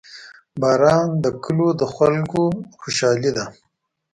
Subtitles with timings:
[0.61, 2.41] •باران د کلیو د خلکو
[2.79, 3.45] خوشحالي ده.